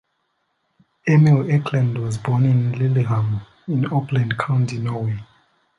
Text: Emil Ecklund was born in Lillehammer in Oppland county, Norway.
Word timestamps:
Emil 1.05 1.47
Ecklund 1.51 1.99
was 1.99 2.17
born 2.17 2.43
in 2.47 2.71
Lillehammer 2.71 3.45
in 3.67 3.83
Oppland 3.91 4.35
county, 4.35 4.79
Norway. 4.79 5.19